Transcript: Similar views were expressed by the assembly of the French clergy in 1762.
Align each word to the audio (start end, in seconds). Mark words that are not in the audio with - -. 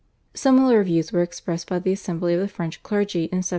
Similar 0.33 0.83
views 0.83 1.11
were 1.11 1.21
expressed 1.21 1.69
by 1.69 1.77
the 1.77 1.91
assembly 1.93 2.33
of 2.33 2.39
the 2.39 2.47
French 2.47 2.81
clergy 2.81 3.25
in 3.25 3.45
1762. 3.45 3.49